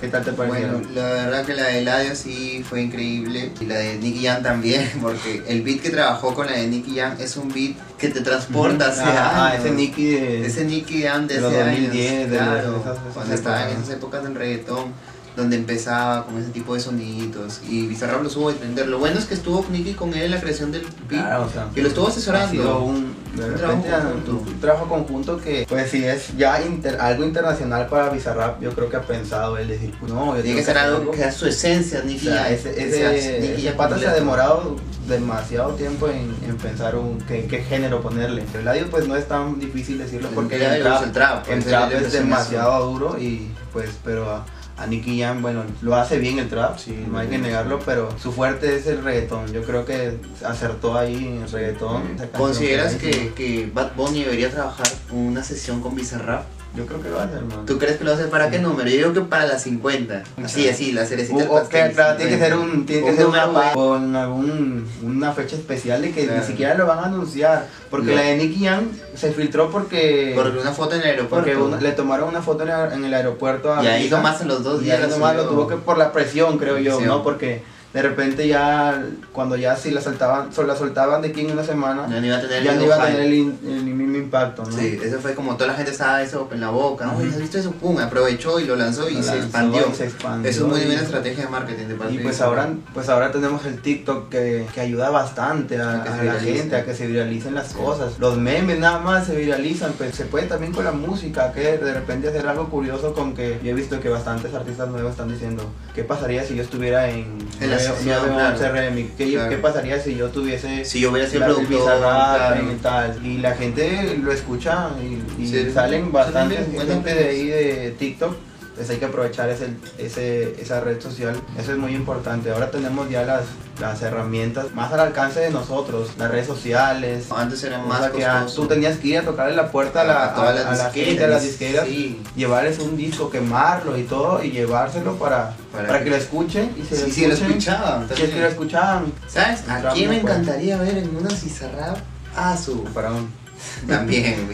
¿Qué 0.00 0.08
tal 0.08 0.24
te 0.24 0.32
parecieron? 0.32 0.82
Bueno, 0.82 0.94
la 0.94 1.08
verdad 1.12 1.44
que 1.44 1.54
la 1.54 1.64
de 1.66 1.78
Eladio 1.80 2.16
sí 2.16 2.64
fue 2.66 2.80
increíble 2.82 3.50
y 3.60 3.66
la 3.66 3.76
de 3.76 3.96
Nicky 3.98 4.24
Jam 4.26 4.42
también, 4.42 4.90
porque 5.02 5.42
el 5.46 5.62
beat 5.62 5.80
que 5.80 5.90
trabajó 5.90 6.34
con 6.34 6.46
la 6.46 6.52
de 6.52 6.66
Nicky 6.68 6.96
Jam 6.98 7.16
es 7.20 7.36
un 7.36 7.48
beat 7.52 7.74
que 7.98 8.08
te 8.08 8.20
transporta 8.22 8.88
hacia 8.88 9.04
ah, 9.06 9.48
años. 9.50 9.64
ese 9.64 9.74
Nicky 9.74 10.06
de... 10.10 10.46
Ese 10.46 10.64
Nicky 10.64 11.02
Jam 11.02 11.26
de 11.26 11.34
de 11.34 11.40
los 11.42 11.52
hace 11.52 11.64
2010, 11.64 12.12
años, 12.12 12.30
de 12.30 12.36
claro, 12.38 12.76
esas- 12.80 12.96
esas 12.96 13.14
cuando 13.14 13.34
estaba 13.34 13.70
en 13.70 13.76
esas 13.76 13.90
épocas 13.90 14.22
del 14.22 14.34
reggaetón, 14.34 14.92
donde 15.36 15.56
empezaba 15.56 16.26
con 16.26 16.38
ese 16.38 16.50
tipo 16.50 16.74
de 16.74 16.80
soniditos 16.80 17.60
y 17.68 17.86
Bizarrap 17.86 18.22
lo 18.22 18.28
supo 18.30 18.50
defender. 18.52 18.88
Lo 18.88 18.98
bueno 18.98 19.18
es 19.18 19.24
que 19.26 19.34
estuvo 19.34 19.64
Nicky 19.70 19.94
con 19.94 20.12
él 20.14 20.22
en 20.24 20.30
la 20.32 20.40
creación 20.40 20.72
del 20.72 20.82
beat 21.08 21.22
Claro, 21.24 21.44
o 21.46 21.50
sea, 21.50 21.68
y 21.74 21.80
lo 21.80 21.88
estuvo 21.88 22.08
asesorando. 22.08 22.80
un, 22.82 23.14
de 23.36 23.44
Un 23.44 23.50
repente, 23.58 23.88
trabajo 23.88 24.08
un- 24.08 24.20
conjunto. 24.22 24.50
un 24.50 24.60
trabajo 24.60 24.88
conjunto 24.88 25.40
que, 25.40 25.66
pues 25.68 25.90
si 25.90 26.04
es 26.04 26.36
ya 26.36 26.60
inter- 26.62 27.00
algo 27.00 27.24
internacional 27.24 27.86
para 27.86 28.10
Bizarrap, 28.10 28.60
yo 28.60 28.72
creo 28.74 28.88
que 28.90 28.96
ha 28.96 29.02
pensado 29.02 29.56
él 29.56 29.68
decir, 29.68 29.94
no, 30.08 30.36
yo 30.36 30.42
Tiene 30.42 30.58
que 30.58 30.64
ser 30.64 30.76
algo 30.78 31.10
que 31.12 31.20
da 31.20 31.30
su 31.32 31.46
esencia, 31.46 32.02
Nicky 32.02 32.26
sea, 32.26 32.42
Jam. 32.44 32.52
ese, 32.52 32.74
que 32.74 32.90
sea 32.92 33.14
ese, 33.14 33.40
Nicky 33.40 33.52
ese 33.52 33.68
Jam 33.68 33.76
pata 33.76 33.98
se 33.98 34.06
ha 34.08 34.12
demorado 34.14 34.76
demasiado 35.08 35.70
tiempo 35.74 36.08
en, 36.08 36.34
en 36.48 36.56
pensar 36.56 36.96
un, 36.96 37.18
qué, 37.26 37.46
qué 37.46 37.62
género 37.62 38.00
ponerle. 38.02 38.44
El 38.58 38.66
audio 38.68 38.90
pues 38.90 39.06
no 39.08 39.16
es 39.16 39.26
tan 39.26 39.58
difícil 39.58 39.98
decirlo 39.98 40.28
porque 40.34 40.56
El 40.56 40.62
el 40.74 40.82
trap, 40.82 41.00
trap, 41.00 41.04
el 41.04 41.12
trap, 41.12 41.48
el 41.48 41.54
pues, 41.54 41.66
trap 41.66 41.84
él 41.90 41.92
es 41.92 41.98
empezó 42.04 42.16
en 42.18 42.24
demasiado 42.24 42.86
duro 42.90 43.18
y 43.18 43.50
pues 43.72 43.90
pero 44.04 44.30
a, 44.30 44.46
a 44.76 44.86
Nicky 44.86 45.20
Jam 45.20 45.42
bueno 45.42 45.64
lo 45.82 45.94
hace 45.94 46.18
bien 46.18 46.38
el 46.38 46.48
trap 46.48 46.78
Sí, 46.78 47.04
no 47.10 47.18
hay 47.18 47.28
que 47.28 47.38
negarlo 47.38 47.78
pero 47.84 48.08
su 48.18 48.32
fuerte 48.32 48.76
es 48.76 48.86
el 48.86 49.02
reggaetón. 49.02 49.52
Yo 49.52 49.62
creo 49.62 49.84
que 49.84 50.18
acertó 50.44 50.96
ahí 50.96 51.16
en 51.16 51.42
el 51.42 51.50
reggaetón 51.50 52.02
¿Consideras 52.36 52.94
que 52.94 53.10
que, 53.10 53.32
que 53.34 53.70
Bad 53.72 53.94
Bunny 53.96 54.24
debería 54.24 54.50
trabajar 54.50 54.86
una 55.10 55.42
sesión 55.42 55.80
con 55.80 55.94
Bizarrap? 55.94 56.44
Yo 56.76 56.86
creo 56.86 57.02
que 57.02 57.08
lo 57.08 57.20
hacer 57.20 57.42
man. 57.42 57.66
¿Tú 57.66 57.78
crees 57.78 57.96
que 57.96 58.04
lo 58.04 58.10
va 58.12 58.16
a 58.16 58.20
hacer 58.20 58.30
para 58.30 58.48
qué 58.50 58.58
número? 58.60 58.88
Yo 58.88 58.96
digo 58.96 59.12
que 59.12 59.20
para 59.22 59.44
las 59.46 59.62
50. 59.64 60.22
Así, 60.44 60.68
así, 60.68 60.92
la 60.92 61.04
cerecita. 61.04 61.44
O, 61.50 61.68
que, 61.68 61.90
claro, 61.92 62.16
tiene 62.16 62.32
que 62.32 62.38
ser 62.38 62.56
un 62.56 62.86
tiene 62.86 63.02
que 63.04 63.10
Un 63.10 63.16
ser 63.16 63.26
una, 63.26 63.72
con 63.72 64.14
algún 64.16 64.86
una 65.02 65.32
fecha 65.32 65.56
especial 65.56 66.00
de 66.02 66.12
que 66.12 66.24
Claro. 66.26 66.40
ni 66.40 66.46
siquiera 66.46 66.74
lo 66.74 66.86
van 66.86 67.00
a 67.00 67.04
anunciar 67.06 67.66
porque 67.90 68.10
No. 68.10 68.16
la 68.16 68.22
de 68.22 68.36
Nicky 68.36 68.64
Jam 68.66 68.88
se 69.16 69.32
filtró 69.32 69.70
porque 69.70 70.32
Porque 70.36 70.58
una 70.58 70.72
foto 70.72 70.94
en 70.94 71.00
el 71.02 71.06
aeropuerto. 71.08 71.44
porque 71.50 71.56
una- 71.56 71.80
le 71.80 71.92
tomaron 71.92 72.28
una 72.28 72.40
foto 72.42 72.62
en, 72.62 73.04
el- 73.04 73.14
aeropuerto 73.14 73.74
a 73.74 73.82
y 73.82 73.86
ahí 73.88 74.08
nomás 74.08 74.40
en 74.40 74.48
los 74.48 74.62
dos 74.62 74.80
y 74.80 74.84
días. 74.84 74.98
ahí 74.98 75.02
la 75.02 75.08
nomás 75.08 75.34
lo 75.36 75.46
tuvo 75.48 75.66
que 75.66 75.76
por 75.76 75.98
la 75.98 76.12
presión 76.12 76.56
creo 76.58 76.78
yo 76.78 76.96
Presión. 76.96 77.08
no 77.08 77.22
porque 77.24 77.62
de 77.92 78.02
repente 78.02 78.46
ya 78.46 79.02
cuando 79.32 79.56
ya 79.56 79.74
si 79.76 79.90
la 79.90 80.00
soltaban 80.00 80.52
sol- 80.52 80.68
la 80.68 80.76
soltaban 80.76 81.22
de 81.22 81.28
aquí 81.28 81.40
en 81.40 81.50
una 81.50 81.64
semana 81.64 82.06
Ya 82.08 82.20
no 82.20 82.26
iba 82.26 82.36
a 82.36 82.40
tener 82.40 82.62
ya 82.62 82.74
no 82.74 82.84
iba 82.84 82.94
a 83.02 83.06
tener 83.06 83.20
el, 83.22 83.34
in- 83.34 83.58
el 83.66 83.82
mismo 83.84 84.16
impacto 84.16 84.64
¿no? 84.64 84.70
Sí, 84.76 84.98
eso 85.02 85.18
fue 85.18 85.34
como 85.34 85.56
toda 85.56 85.68
la 85.68 85.74
gente 85.74 85.90
estaba 85.90 86.22
eso 86.22 86.48
en 86.52 86.60
la 86.60 86.70
boca. 86.70 87.06
¿no? 87.06 87.16
Oye, 87.16 87.28
¿has 87.30 87.38
visto 87.40 87.58
eso? 87.58 87.72
Pum, 87.72 87.98
aprovechó 87.98 88.60
y 88.60 88.64
lo 88.66 88.76
lanzó 88.76 89.08
y 89.10 89.14
Lo 89.14 89.22
se 89.24 89.36
expandió. 89.38 89.88
y 89.90 89.94
se 89.96 90.04
expandió 90.04 90.48
Eso 90.50 90.66
es 90.66 90.72
muy 90.72 90.84
buena 90.86 91.02
estrategia 91.02 91.44
de 91.46 91.50
marketing 91.50 91.86
de 91.88 91.94
parte 91.96 92.14
Y 92.14 92.18
pues 92.18 92.40
ahora, 92.40 92.68
pues 92.94 93.08
ahora 93.08 93.32
tenemos 93.32 93.64
el 93.66 93.80
TikTok 93.80 94.28
que, 94.28 94.66
que 94.72 94.80
ayuda 94.80 95.10
bastante 95.10 95.80
a, 95.80 96.02
A 96.02 96.04
que 96.04 96.10
se 96.10 96.20
a 96.20 96.24
la 96.34 96.34
gente, 96.40 96.76
a 96.76 96.84
que 96.84 96.94
se 96.94 97.06
viralicen 97.08 97.54
las 97.56 97.72
cosas. 97.72 98.18
Los 98.20 98.36
memes 98.38 98.78
nada 98.78 99.00
más 99.00 99.26
se 99.26 99.34
viralizan, 99.34 99.94
pues 99.98 100.14
se 100.14 100.26
puede 100.26 100.46
también 100.46 100.72
con 100.72 100.84
la 100.84 100.92
música, 100.92 101.52
que 101.52 101.76
de 101.78 101.92
repente 101.92 102.28
hacer 102.28 102.46
algo 102.46 102.68
curioso 102.68 103.14
con 103.14 103.34
que 103.34 103.58
yo 103.64 103.70
he 103.70 103.74
visto 103.74 103.98
que 103.98 104.08
bastantes 104.08 104.54
artistas 104.54 104.88
nuevos 104.88 105.10
están 105.12 105.28
diciendo, 105.32 105.64
¿qué 105.94 106.04
pasaría 106.04 106.44
si 106.44 106.54
yo 106.54 106.62
estuviera 106.62 107.10
en, 107.10 107.36
En 107.60 107.70
la 107.70 107.79
9- 107.88 107.96
sesión, 107.96 108.16
911 108.28 108.58
claro. 108.58 108.74
Remix? 108.74 109.10
¿Qué, 109.16 109.32
Claro. 109.32 109.50
qué 109.50 109.56
pasaría 109.58 110.00
si 110.00 110.14
yo 110.16 110.28
tuviese 110.28 110.84
Si 110.84 111.00
yo 111.00 111.10
hubiera 111.10 111.28
sido 111.28 111.40
la- 111.40 111.46
el 111.46 111.52
productor, 111.54 111.78
Bizarrap 111.78 112.36
claro. 112.36 112.72
y 112.72 112.74
tal? 112.76 113.26
Y 113.26 113.38
la 113.38 113.54
gente 113.54 114.18
lo 114.22 114.32
escucha 114.32 114.90
y, 115.02 115.42
y 115.42 115.46
Sí, 115.46 115.70
salen 115.72 116.04
sí, 116.06 116.10
bastante 116.12 116.56
también, 116.56 116.74
buena 116.76 116.94
gente 116.94 117.14
de 117.14 117.28
ahí 117.28 117.46
de 117.46 117.94
TikTok 117.98 118.36
pues 118.80 118.88
hay 118.88 118.96
que 118.96 119.04
aprovechar 119.04 119.50
ese, 119.50 119.68
ese, 119.98 120.58
esa 120.58 120.80
red 120.80 120.98
social. 121.02 121.38
Eso 121.58 121.72
es 121.72 121.76
muy 121.78 121.94
importante. 121.94 122.50
Ahora 122.50 122.70
tenemos 122.70 123.10
ya 123.10 123.24
las, 123.24 123.42
las 123.78 124.00
herramientas 124.00 124.72
más 124.74 124.90
al 124.90 125.00
alcance 125.00 125.38
de 125.40 125.50
nosotros, 125.50 126.08
las 126.16 126.30
redes 126.30 126.46
sociales. 126.46 127.26
Antes 127.30 127.62
era 127.62 127.78
O 127.84 127.86
más 127.86 128.10
que 128.10 128.24
ah, 128.24 128.46
tú 128.54 128.66
tenías 128.66 128.96
que 128.96 129.08
ir 129.08 129.18
a 129.18 129.22
tocarle 129.22 129.54
la 129.54 129.70
puerta 129.70 130.00
a, 130.00 130.04
la, 130.04 130.24
A 130.24 130.34
todas 130.34 130.54
las 130.54 130.64
a 130.66 130.70
disqueras, 130.84 131.08
gente, 131.10 131.24
a 131.24 131.28
las 131.28 131.42
disqueras, 131.42 131.86
sí. 131.86 132.22
llevarles 132.34 132.78
un 132.78 132.96
disco, 132.96 133.28
quemarlo 133.28 133.98
y 133.98 134.04
todo, 134.04 134.42
y 134.42 134.50
llevárselo 134.50 135.16
para, 135.16 135.54
Para 135.72 135.86
para, 135.86 135.98
que- 135.98 136.04
que 136.04 136.10
lo 136.10 136.16
escuchen 136.16 136.74
y 136.80 136.86
se 136.86 137.10
Sí, 137.10 137.26
lo 137.26 137.34
escuchaban. 137.34 138.08
Si 138.14 138.22
es 138.22 138.30
que 138.30 138.40
lo 138.40 138.46
escuchaban. 138.48 139.12
¿Sabes? 139.28 139.60
Un 139.66 139.70
¿A 139.72 139.80
trap 139.82 139.92
quién 139.92 140.06
no 140.06 140.14
me 140.14 140.20
puede. 140.20 140.34
encantaría 140.36 140.76
ver 140.78 140.96
en 140.96 141.14
una 141.16 141.28
Bizarrap? 141.28 141.98
A 142.34 142.56
su. 142.56 142.82
Para 142.84 143.10
un, 143.12 143.28
También. 143.88 144.48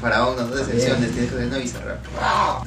Para 0.00 0.26
uno, 0.26 0.44
dos 0.46 0.60
excepciones, 0.60 1.12
tienes 1.12 1.30
que 1.30 1.36
ser 1.38 1.46
una 1.48 1.58
Bizarrap. 1.58 1.98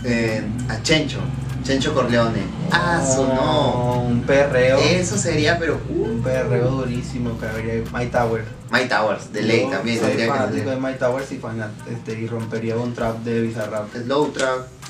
Eh, 0.03 0.43
a 0.69 0.81
Chencho. 0.81 1.19
Chencho 1.63 1.93
Corleone. 1.93 2.43
A 2.71 3.05
su 3.05 3.23
no. 3.23 4.01
Un 4.03 4.21
perreo. 4.21 4.77
Eso 4.77 5.17
sería, 5.17 5.57
pero. 5.59 5.81
uh, 5.89 6.03
Un 6.03 6.21
perreo 6.21 6.69
durísimo 6.69 7.37
que 7.39 7.45
habría 7.45 7.73
My 7.93 8.05
Tower. 8.07 8.43
Mike 8.69 8.87
Towers, 8.89 9.31
de 9.31 9.41
ley 9.43 9.67
también 9.71 9.97
soy 9.99 10.11
fanático 10.27 10.69
de. 10.71 10.75
Mike 10.75 10.97
Towers 10.99 11.31
y, 11.31 11.39
fanat- 11.39 11.71
este, 11.89 12.19
y 12.19 12.27
rompería 12.27 12.75
un 12.75 12.93
trap 12.93 13.17
de 13.19 13.41
Bizarrap. 13.41 13.93
Slow 13.93 14.33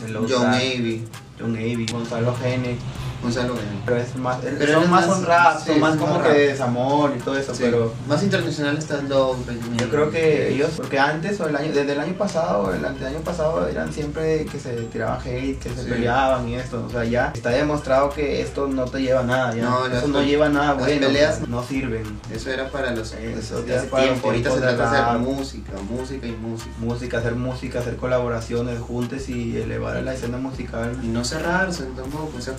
Low 0.09 0.25
John 0.27 0.51
Navy. 0.51 1.05
John 1.39 1.51
Avey, 1.55 1.85
Gonzalo 1.91 2.35
Gene. 2.35 2.77
Gonzalo. 3.21 3.55
Pero 3.85 3.97
es 3.97 4.15
más, 4.15 4.37
Pero 4.41 4.73
son 4.81 4.89
más 4.91 5.03
es 5.03 5.07
más- 5.09 5.17
son 5.17 5.25
rap, 5.25 5.59
sí, 5.59 5.65
son 5.71 5.79
más 5.79 5.95
como 5.95 6.21
que 6.21 6.29
desamor 6.29 7.13
y 7.17 7.19
todo 7.19 7.37
eso, 7.37 7.53
Sí. 7.55 7.63
pero 7.65 7.93
Más 8.07 8.21
internacional 8.23 8.77
está 8.77 9.01
Love, 9.01 9.37
yo 9.77 9.89
creo 9.89 10.09
que 10.11 10.53
ellos, 10.53 10.71
porque 10.77 10.99
antes 10.99 11.39
o 11.39 11.47
el 11.47 11.55
año, 11.55 11.71
desde 11.73 11.93
el 11.93 11.99
año 11.99 12.13
pasado, 12.13 12.73
el 12.73 12.83
año 12.85 13.19
pasado 13.23 13.67
eran 13.67 13.91
siempre 13.91 14.45
que 14.45 14.59
se 14.59 14.73
tiraban 14.83 15.19
hate, 15.25 15.57
que 15.59 15.69
se 15.69 15.83
Sí. 15.83 15.89
peleaban 15.89 16.47
y 16.47 16.55
esto, 16.55 16.83
o 16.85 16.89
sea, 16.89 17.03
ya 17.05 17.31
está 17.33 17.49
demostrado 17.49 18.09
que 18.11 18.41
esto 18.41 18.67
no 18.67 18.85
te 18.85 19.01
lleva 19.01 19.21
a 19.21 19.23
nada, 19.23 19.55
ya. 19.55 19.63
No, 19.63 19.85
eso 19.87 20.07
no 20.07 20.21
lleva 20.23 20.47
a 20.47 20.49
nada 20.49 20.67
las 20.75 20.77
bueno, 20.79 21.07
peleas- 21.07 21.47
no 21.47 21.63
sirven. 21.63 22.03
Eso 22.33 22.49
era 22.51 22.69
para 22.69 22.91
los 22.91 23.13
Eso 23.13 23.65
ya 23.65 23.83
para 23.89 24.03
los 24.05 24.11
tiempo. 24.11 24.27
Ahorita 24.27 24.51
se 24.51 24.59
trata 24.59 24.91
de 24.91 24.97
hacer 24.97 25.19
música, 25.19 25.71
música 25.89 26.27
y 26.27 26.31
música. 26.33 26.71
Música, 26.79 27.17
hacer 27.19 27.35
música, 27.35 27.79
hacer 27.79 27.95
colaboraciones 27.97 28.79
juntos 28.79 29.29
y 29.29 29.57
elevar 29.57 29.97
a 29.97 30.01
la 30.01 30.13
escena 30.13 30.37
musical. 30.37 30.97
Y 31.03 31.07
no 31.07 31.23
cerrarse 31.23 31.83
tampoco, 31.95 32.31
o 32.37 32.41
sea, 32.41 32.53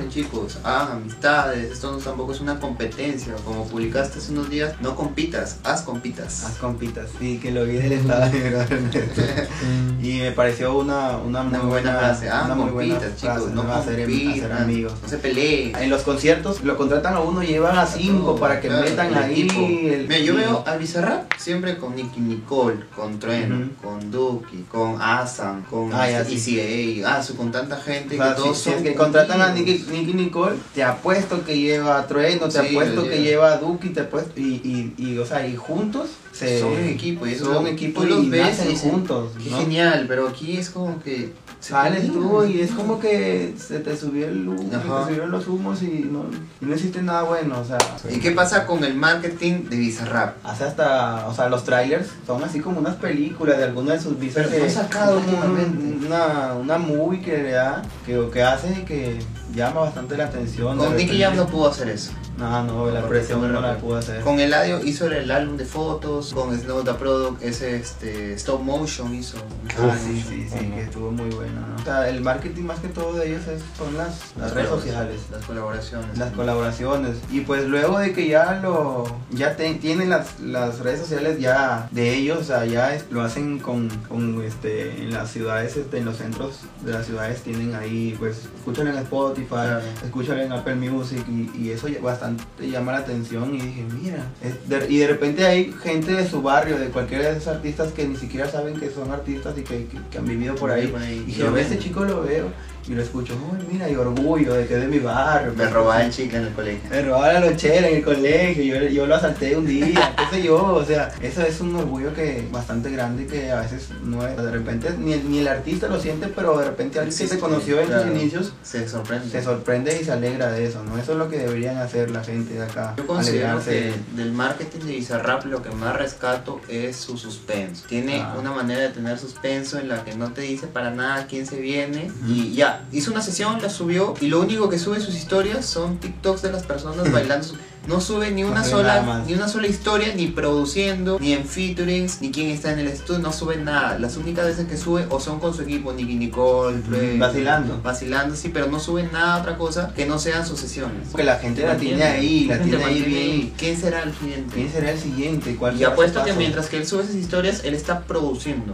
colaboren 0.00 0.10
chicos, 0.10 0.58
hagan 0.64 0.96
amistades, 0.98 1.72
esto 1.72 1.92
no 1.92 1.98
tampoco 1.98 2.32
es 2.32 2.40
una 2.40 2.58
competencia, 2.58 3.34
como 3.44 3.66
publicaste 3.66 4.18
hace 4.18 4.32
unos 4.32 4.48
días, 4.50 4.74
no 4.80 4.96
compitas, 4.96 5.58
haz 5.64 5.82
compitas. 5.82 6.44
Haz 6.44 6.56
compitas, 6.58 7.08
sí, 7.18 7.38
que 7.38 7.50
lo 7.50 7.64
vi 7.64 7.74
del 7.74 7.92
estado 7.92 8.30
Y 10.02 10.18
me 10.20 10.32
pareció 10.32 10.76
una, 10.78 11.18
una, 11.18 11.42
muy 11.42 11.58
Una 11.58 11.64
buena 11.68 11.98
frase, 11.98 12.28
ah, 12.30 12.42
una 12.46 12.54
muy 12.54 12.70
buena 12.70 12.94
compitas 12.94 13.20
chicos, 13.20 13.50
no 13.52 13.62
¿no? 13.64 13.72
hacer, 13.74 14.00
compitan, 14.04 14.32
hacer 14.32 14.52
amigos. 14.52 14.92
no 15.02 15.08
se 15.08 15.18
peleen. 15.18 15.76
En 15.76 15.90
los 15.90 16.02
conciertos 16.02 16.62
lo 16.64 16.76
contratan 16.76 17.14
a 17.14 17.20
uno, 17.20 17.42
llevan 17.42 17.78
a 17.78 17.86
cinco 17.86 18.36
para 18.36 18.60
que 18.60 18.68
Claro, 18.68 18.84
metan 18.84 19.14
ahí. 19.14 19.48
el- 19.92 20.08
Mira, 20.08 20.18
yo 20.20 20.34
veo 20.36 20.64
a 20.66 20.76
Bizarrap 20.76 21.32
siempre 21.38 21.76
con 21.76 21.94
Nicky 21.94 22.20
Nicole, 22.20 22.80
con 22.96 23.18
Trueno, 23.18 23.68
con 23.82 24.10
Duki, 24.10 24.64
con 24.70 25.00
Asan, 25.00 25.62
con 25.62 25.92
Ah, 25.92 26.08
ya, 26.08 26.20
este 26.22 26.38
sí. 26.38 26.58
ECA, 26.60 27.16
ah, 27.18 27.24
con 27.36 27.50
tanta 27.52 27.76
gente 27.76 28.14
O 28.14 28.18
sea, 28.22 28.34
que 28.34 28.40
todos 28.42 28.58
si, 28.58 28.64
si 28.64 28.70
son 28.70 28.82
que 28.82 28.94
contratan 28.94 29.40
a. 29.42 29.52
Nicky, 29.52 29.84
Nicky 29.90 30.14
Nicole, 30.14 30.56
te 30.74 30.82
apuesto 30.82 31.44
que 31.44 31.58
lleva 31.58 31.98
a 31.98 32.06
Trueno, 32.06 32.48
te 32.48 32.60
Sí, 32.60 32.68
apuesto 32.68 33.02
que 33.08 33.22
lleva. 33.22 33.52
a 33.52 33.56
Duki, 33.58 33.90
te 33.90 34.00
apuesto, 34.00 34.32
y, 34.40 34.60
y, 34.64 34.94
y, 34.96 35.18
o 35.18 35.26
sea, 35.26 35.46
y 35.46 35.56
juntos 35.56 36.10
se, 36.32 36.60
son 36.60 36.72
un 36.72 36.84
equipo 36.88 37.26
y 37.26 37.34
son 37.34 37.56
un 37.58 37.66
equipo 37.66 38.04
y 38.04 38.28
ves 38.30 38.60
juntos. 38.80 39.32
Qué 39.42 39.50
¿no? 39.50 39.58
genial, 39.58 40.04
pero 40.08 40.28
aquí 40.28 40.56
es 40.56 40.70
como 40.70 41.02
que 41.02 41.32
Sales 41.60 42.10
tú 42.10 42.42
y 42.46 42.60
es 42.62 42.70
como 42.70 42.98
que 42.98 43.52
se 43.58 43.80
te 43.80 43.94
subió 43.94 44.26
el 44.28 44.48
humo, 44.48 44.62
se 44.62 44.78
te 44.78 45.04
subieron 45.04 45.30
los 45.30 45.46
humos 45.46 45.82
y 45.82 46.08
no, 46.10 46.24
y 46.62 46.64
no 46.64 46.74
hiciste 46.74 47.02
nada 47.02 47.24
bueno, 47.24 47.60
o 47.60 47.64
sea. 47.66 47.76
¿Y 48.10 48.18
qué 48.18 48.30
pasa 48.30 48.64
con 48.66 48.82
el 48.82 48.94
marketing 48.94 49.64
de 49.68 49.76
Bizarrap? 49.76 50.36
Hace 50.42 50.64
hasta, 50.64 51.26
o 51.28 51.34
sea, 51.34 51.50
los 51.50 51.64
trailers 51.64 52.08
son 52.26 52.42
así 52.44 52.60
como 52.60 52.78
unas 52.80 52.96
películas 52.96 53.58
de 53.58 53.64
alguno 53.64 53.90
de 53.90 54.00
sus 54.00 54.18
visas 54.18 54.46
Pero 54.48 54.64
que 54.64 54.70
sacado 54.70 55.18
un- 55.18 56.02
una, 56.06 56.54
una 56.54 56.78
movie 56.78 57.20
que 57.20 57.36
le 57.42 57.50
da, 57.50 57.82
que, 58.06 58.18
que 58.32 58.42
hace 58.42 58.82
que 58.86 59.18
llama 59.54 59.80
bastante 59.82 60.16
la 60.16 60.24
atención. 60.26 60.78
Con 60.78 60.96
Nicky. 60.96 61.20
Jam 61.20 61.36
no 61.36 61.46
pudo 61.46 61.68
hacer 61.70 61.88
eso. 61.88 62.12
No, 62.38 62.62
no, 62.64 62.90
la 62.90 63.06
presión 63.06 63.52
no 63.52 63.60
la 63.60 63.76
pudo 63.76 63.96
hacer. 63.98 64.22
Con 64.22 64.40
Eladio 64.40 64.82
hizo 64.82 65.06
el 65.06 65.30
álbum 65.30 65.58
de 65.58 65.66
fotos, 65.66 66.32
con 66.32 66.58
Snow 66.58 66.82
the 66.82 66.94
Product, 66.94 67.42
ese 67.42 67.76
este, 67.76 68.32
stop 68.34 68.62
motion 68.62 69.14
hizo. 69.14 69.36
Ah, 69.78 69.94
sí, 70.02 70.24
sí, 70.26 70.48
sí, 70.50 70.66
que 70.70 70.82
estuvo 70.82 71.10
muy 71.10 71.28
bueno, 71.30 71.60
¿no? 71.60 71.76
O 71.80 71.84
sea, 71.84 72.08
el 72.08 72.22
marketing 72.22 72.62
más 72.62 72.78
que 72.80 72.88
todo 72.88 73.12
de 73.14 73.28
ellos 73.28 73.46
es- 73.46 73.62
son 73.76 73.94
las, 73.98 74.32
las 74.38 74.52
redes 74.54 74.70
sociales. 74.70 75.20
Las 75.30 75.44
colaboraciones. 75.44 76.16
Las 76.16 76.32
colaboraciones. 76.32 77.16
Y 77.30 77.40
pues 77.40 77.66
luego 77.66 77.98
de 77.98 78.14
que 78.14 78.26
ya 78.28 78.58
lo 78.62 79.04
ya 79.30 79.56
te- 79.56 79.74
tienen 79.74 80.08
las, 80.08 80.40
las 80.40 80.78
redes 80.78 81.00
sociales 81.00 81.40
ya 81.40 81.88
de 81.90 82.14
ellos, 82.14 82.38
o 82.38 82.44
sea, 82.44 82.64
ya 82.64 82.94
es- 82.94 83.04
lo 83.10 83.20
hacen 83.22 83.58
con, 83.58 83.90
con, 84.08 84.42
este 84.42 85.02
en 85.02 85.12
las 85.12 85.30
ciudades, 85.30 85.76
este, 85.76 85.98
en 85.98 86.06
los 86.06 86.16
centros 86.16 86.60
de 86.84 86.92
las 86.92 87.04
ciudades 87.04 87.42
tienen 87.42 87.74
ahí, 87.74 88.16
pues 88.18 88.46
escuchan 88.56 88.86
en 88.88 88.96
Spotify, 88.96 89.39
Claro. 89.48 89.80
escuchan 90.04 90.38
en 90.40 90.52
Apple 90.52 90.74
Music 90.76 91.24
y, 91.28 91.50
y 91.58 91.70
eso 91.70 91.88
bastante 92.02 92.44
llama 92.60 92.92
la 92.92 92.98
atención 92.98 93.54
y 93.54 93.60
dije, 93.60 93.84
mira, 94.00 94.26
de- 94.68 94.86
y 94.92 94.98
de 94.98 95.06
repente 95.08 95.46
hay 95.46 95.72
gente 95.82 96.12
de 96.12 96.28
su 96.28 96.42
barrio, 96.42 96.78
de 96.78 96.86
cualquiera 96.86 97.30
de 97.30 97.36
esos 97.38 97.48
artistas 97.48 97.92
que 97.92 98.06
ni 98.06 98.16
siquiera 98.16 98.48
saben 98.50 98.78
que 98.78 98.90
son 98.90 99.10
artistas 99.10 99.56
y 99.58 99.62
que, 99.62 99.86
que- 99.86 99.98
que 100.10 100.18
han 100.18 100.24
vivido 100.26 100.54
por 100.54 100.70
ahí. 100.70 100.92
Y 101.12 101.24
dije, 101.26 101.40
Yo 101.40 101.52
"Ve, 101.52 101.62
este 101.62 101.78
chico 101.78 102.04
lo 102.04 102.22
veo 102.22 102.46
y 102.90 102.94
lo 102.94 103.02
escucho, 103.02 103.34
"Uy, 103.52 103.58
mira, 103.70 103.88
y 103.88 103.94
orgullo 103.94 104.54
de 104.54 104.66
que 104.66 104.74
es 104.74 104.80
de 104.80 104.88
mi 104.88 104.98
barrio. 104.98 105.52
Me 105.56 105.66
robaba 105.68 106.02
el 106.04 106.10
chicle 106.10 106.38
en 106.38 106.46
el 106.46 106.52
colegio. 106.52 106.90
Me 106.90 107.02
robaba 107.02 107.32
la 107.34 107.40
lonchera 107.40 107.88
en 107.88 107.96
el 107.96 108.04
colegio, 108.04 108.64
yo, 108.64 108.88
yo 108.88 109.06
lo 109.06 109.14
asalté 109.14 109.56
un 109.56 109.66
día, 109.66 110.14
qué 110.16 110.36
sé 110.36 110.42
yo, 110.42 110.56
o 110.74 110.84
sea, 110.84 111.12
eso 111.22 111.42
es 111.42 111.60
un 111.60 111.74
orgullo 111.76 112.12
que 112.14 112.46
bastante 112.50 112.90
grande 112.90 113.26
que 113.26 113.50
a 113.50 113.60
veces 113.60 113.88
no 114.02 114.26
es, 114.26 114.36
de 114.36 114.50
repente 114.50 114.90
ni 114.98 115.12
el, 115.12 115.30
ni 115.30 115.38
el 115.38 115.48
artista 115.48 115.86
lo 115.88 116.00
siente, 116.00 116.26
pero 116.28 116.58
de 116.58 116.64
repente 116.66 116.98
alguien 116.98 117.16
que 117.16 117.26
se 117.28 117.38
conoció 117.38 117.80
en 117.80 117.86
claro. 117.86 118.02
sus 118.02 118.10
inicios 118.12 118.52
Se 118.62 118.88
sorprende. 118.88 119.30
se 119.30 119.42
sorprende 119.42 119.98
y 120.00 120.04
se 120.04 120.12
alegra 120.12 120.50
de 120.50 120.66
eso, 120.66 120.82
¿no? 120.82 120.98
Eso 120.98 121.12
es 121.12 121.18
lo 121.18 121.28
que 121.28 121.38
deberían 121.38 121.78
hacer 121.78 122.10
la 122.10 122.24
gente 122.24 122.54
de 122.54 122.62
acá, 122.62 122.94
Yo 122.96 123.06
considero 123.06 123.50
alegrarse. 123.52 123.70
que 123.70 124.16
del 124.16 124.32
marketing 124.32 124.80
de 124.86 124.92
Bizarrap 124.96 125.44
lo 125.46 125.62
que 125.62 125.70
más 125.70 125.96
rescato 125.96 126.60
es 126.68 126.96
su 126.96 127.16
suspenso. 127.16 127.84
Tiene 127.88 128.20
Ah. 128.20 128.34
una 128.38 128.50
manera 128.52 128.80
de 128.82 128.88
tener 128.88 129.18
suspenso 129.18 129.78
en 129.78 129.88
la 129.88 130.04
que 130.04 130.14
no 130.14 130.32
te 130.32 130.42
dice 130.42 130.66
para 130.66 130.90
nada 130.90 131.26
quién 131.28 131.46
se 131.46 131.60
viene. 131.60 132.10
Y 132.26 132.52
ya, 132.54 132.79
hizo 132.92 133.10
una 133.10 133.22
sesión, 133.22 133.60
la 133.60 133.70
subió 133.70 134.14
y 134.20 134.28
lo 134.28 134.40
único 134.40 134.68
que 134.68 134.78
sube 134.78 135.00
sus 135.00 135.14
historias 135.14 135.66
son 135.66 135.98
TikToks 135.98 136.42
de 136.42 136.52
las 136.52 136.64
personas 136.64 137.10
bailando. 137.12 137.48
No 137.90 138.00
sube 138.00 138.30
ni 138.30 138.44
una 138.44 138.62
sola 138.62 139.22
ni 139.26 139.34
una 139.34 139.48
sola 139.48 139.66
historia, 139.66 140.14
ni 140.14 140.28
produciendo, 140.28 141.18
ni 141.20 141.32
en 141.32 141.44
featurings, 141.44 142.20
ni 142.22 142.30
quién 142.30 142.48
está 142.50 142.72
en 142.72 142.78
el 142.78 142.86
estudio, 142.86 143.18
no 143.20 143.32
sube 143.32 143.56
nada. 143.56 143.98
Las 143.98 144.16
únicas 144.16 144.46
veces 144.46 144.66
que 144.68 144.76
sube 144.76 145.06
o 145.10 145.18
son 145.18 145.40
con 145.40 145.52
su 145.54 145.62
equipo, 145.62 145.92
Nicky 145.92 146.14
Nicole, 146.14 146.78
Fred, 146.88 147.18
Vacilando. 147.18 147.80
vacilando, 147.82 148.36
sí, 148.36 148.48
pero 148.50 148.66
no 148.68 148.78
sube 148.78 149.02
nada 149.12 149.38
otra 149.40 149.58
cosa 149.58 149.92
que 149.94 150.06
no 150.06 150.18
sean 150.20 150.46
sus 150.46 150.60
sesiones. 150.60 151.08
Que 151.14 151.24
la 151.24 151.36
gente 151.38 151.66
la 151.66 151.76
tiene 151.76 152.04
ahí, 152.04 152.44
la 152.44 152.58
tiene 152.60 152.84
ahí 152.84 153.02
bien. 153.02 153.52
¿Quién 153.58 153.76
será 153.76 154.02
el 154.04 154.14
siguiente? 154.14 154.54
¿Quién 154.54 154.70
será 154.72 154.90
el 154.92 154.98
siguiente? 154.98 155.56
¿Cuál 155.56 155.80
Y 155.80 155.84
apuesto 155.84 156.22
que 156.24 156.32
mientras 156.34 156.68
que 156.68 156.76
él 156.76 156.86
sube 156.86 157.02
esas 157.02 157.16
historias, 157.16 157.62
él 157.64 157.74
está 157.74 158.00
produciendo. 158.02 158.72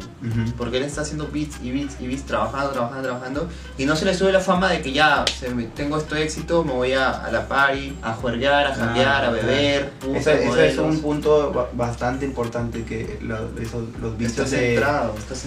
Porque 0.59 0.77
él 0.77 0.83
está 0.85 1.01
haciendo 1.01 1.29
beats 1.33 1.57
y 1.63 1.71
beats 1.73 1.97
y 2.01 2.07
beats, 2.07 2.25
trabajando, 2.27 2.71
trabajando, 2.71 3.03
trabajando. 3.03 3.49
Y 3.79 3.87
no 3.87 3.97
se 3.97 4.05
le 4.05 4.15
sube 4.15 4.31
la 4.33 4.41
fama 4.41 4.69
de 4.71 4.83
que 4.83 4.93
ya 4.93 5.25
se 5.39 5.49
me- 5.51 5.65
tengo 5.65 5.97
este 5.97 6.23
éxito, 6.23 6.65
me 6.65 6.73
voy 6.73 6.93
a, 6.93 7.11
a 7.11 7.31
la 7.31 7.49
party, 7.49 7.95
a 8.03 8.13
juerguear, 8.13 8.67
a 8.67 8.75
janguear, 9.07 9.25
a 9.25 9.31
beber. 9.31 9.93
Eso, 10.15 10.31
eso 10.31 10.61
es 10.63 10.79
un 10.79 11.01
punto 11.01 11.53
ba- 11.53 11.69
bastante 11.73 12.25
importante 12.25 12.85
que 12.85 13.19
lo- 13.23 13.59
esos, 13.61 13.85
los 14.01 14.17
vicios 14.19 14.51
de 14.51 14.81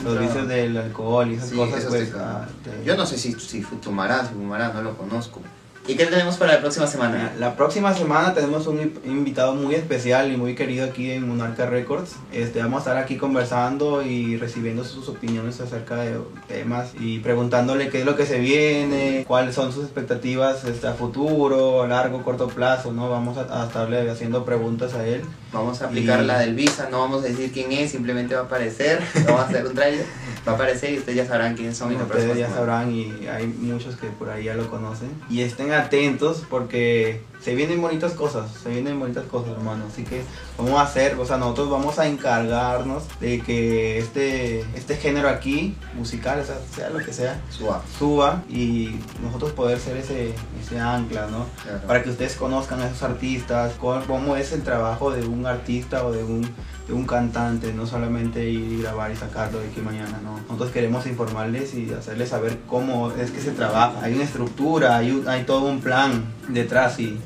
los 0.03 0.19
vicios 0.19 0.47
del 0.47 0.77
alcohol 0.77 1.31
y 1.31 1.35
esas 1.35 1.49
Sí, 1.49 1.55
cosas 1.55 1.79
eso 1.79 1.89
pues 1.89 2.11
te- 2.11 2.17
ah, 2.19 2.47
Yo 2.85 2.95
no 2.97 3.05
sé 3.05 3.17
si, 3.17 3.33
si 3.33 3.61
fumará, 3.61 4.25
si 4.25 4.33
fumará, 4.33 4.71
no 4.73 4.81
lo 4.81 4.97
conozco. 4.97 5.41
¿Y 5.89 5.95
qué 5.95 6.05
tenemos 6.05 6.37
para 6.37 6.53
la 6.53 6.59
próxima 6.61 6.85
semana? 6.85 7.33
La 7.39 7.55
próxima 7.55 7.95
semana 7.95 8.35
tenemos 8.35 8.67
un 8.67 8.79
in- 8.79 8.99
invitado 9.05 9.55
muy 9.55 9.73
especial 9.73 10.31
y 10.31 10.37
muy 10.37 10.53
querido 10.53 10.85
aquí 10.85 11.09
en 11.09 11.27
Monarca 11.27 11.65
Records. 11.65 12.11
Este, 12.31 12.59
vamos 12.61 12.77
a 12.85 12.91
estar 12.91 12.97
aquí 13.03 13.17
conversando 13.17 14.03
y 14.03 14.37
recibiendo 14.37 14.83
sus 14.83 15.09
opiniones 15.09 15.59
acerca 15.61 15.95
de 15.95 16.19
temas 16.47 16.91
y 16.99 17.17
preguntándole 17.19 17.89
qué 17.89 18.01
es 18.01 18.05
lo 18.05 18.15
que 18.15 18.27
se 18.27 18.37
viene, 18.37 19.25
cuáles 19.27 19.55
son 19.55 19.73
sus 19.73 19.83
expectativas 19.85 20.63
este, 20.63 20.85
a 20.85 20.93
futuro, 20.93 21.87
largo, 21.87 22.21
corto 22.23 22.49
plazo, 22.49 22.93
¿no? 22.93 23.09
Vamos 23.09 23.39
a, 23.39 23.63
a 23.63 23.65
estarle 23.65 24.07
haciendo 24.11 24.45
preguntas 24.45 24.93
a 24.93 25.07
él. 25.07 25.23
Vamos 25.51 25.81
a 25.81 25.85
aplicar 25.87 26.21
Y- 26.21 26.25
la 26.27 26.39
del 26.39 26.53
Visa, 26.53 26.89
no 26.91 26.99
vamos 26.99 27.23
a 27.23 27.27
decir 27.27 27.51
quién 27.51 27.71
es, 27.71 27.91
simplemente 27.91 28.35
va 28.35 28.41
a 28.41 28.43
aparecer, 28.45 29.01
no 29.15 29.25
vamos 29.25 29.41
a 29.41 29.45
hacer 29.47 29.65
un 29.65 29.73
trailer, 29.73 30.05
va 30.47 30.51
a 30.51 30.55
aparecer 30.55 30.93
y 30.93 30.97
ustedes 30.99 31.17
ya 31.17 31.25
sabrán 31.25 31.55
quiénes 31.55 31.75
son. 31.77 31.91
y 31.91 31.95
la 31.95 32.03
Ustedes 32.03 32.37
ya 32.37 32.49
sabrán 32.49 32.91
y 32.93 33.27
hay 33.27 33.47
muchos 33.47 33.95
que 33.95 34.07
por 34.07 34.29
ahí 34.29 34.43
ya 34.45 34.53
lo 34.55 34.69
conocen. 34.69 35.09
Y 35.29 35.41
estén 35.41 35.71
atentos 35.71 36.43
porque 36.49 37.21
se 37.41 37.55
vienen 37.55 37.81
bonitas 37.81 38.13
cosas, 38.13 38.51
se 38.51 38.69
vienen 38.69 38.99
bonitas 38.99 39.25
cosas, 39.25 39.51
hermano. 39.51 39.85
Así 39.91 40.03
que 40.03 40.23
vamos 40.57 40.73
a 40.73 40.81
hacer, 40.81 41.15
o 41.15 41.25
sea, 41.25 41.37
nosotros 41.37 41.69
vamos 41.69 41.97
a 41.97 42.07
encargarnos 42.07 43.03
de 43.19 43.39
que 43.41 43.97
este, 43.97 44.61
este 44.75 44.97
género 44.97 45.29
aquí, 45.29 45.75
musical, 45.95 46.39
o 46.39 46.45
sea, 46.45 46.57
sea 46.75 46.89
lo 46.89 46.99
que 46.99 47.13
sea, 47.13 47.41
Suave, 47.49 47.83
suba 47.97 48.43
y 48.49 48.99
nosotros 49.21 49.53
poder 49.53 49.79
ser 49.79 49.97
ese, 49.97 50.33
ese 50.61 50.79
ancla, 50.79 51.27
¿no? 51.27 51.45
claro. 51.63 51.87
Para 51.87 52.03
que 52.03 52.09
ustedes 52.09 52.35
conozcan 52.35 52.81
a 52.81 52.87
esos 52.87 53.03
artistas, 53.03 53.73
cómo 53.79 54.35
es 54.35 54.51
el 54.51 54.63
trabajo 54.63 55.11
de 55.11 55.25
un 55.25 55.45
artista 55.45 56.05
o 56.05 56.11
de 56.11 56.23
un, 56.23 56.49
un 56.91 57.05
cantante, 57.05 57.73
no 57.73 57.85
solamente 57.85 58.49
ir 58.49 58.71
y 58.71 58.81
grabar 58.81 59.11
y 59.11 59.15
sacarlo 59.15 59.59
de 59.59 59.67
aquí 59.67 59.81
mañana, 59.81 60.19
no. 60.23 60.39
Nosotros 60.41 60.71
queremos 60.71 61.05
informarles 61.05 61.73
y 61.73 61.91
hacerles 61.93 62.29
saber 62.29 62.57
cómo 62.67 63.11
es 63.11 63.31
que 63.31 63.41
se 63.41 63.51
trabaja. 63.51 63.99
Hay 64.01 64.13
una 64.15 64.23
estructura, 64.23 64.97
hay, 64.97 65.23
hay 65.27 65.43
todo 65.43 65.67
un 65.67 65.81
plan 65.81 66.23
detrás 66.47 66.99
y 66.99 67.17